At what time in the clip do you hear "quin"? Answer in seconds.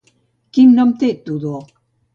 0.57-0.73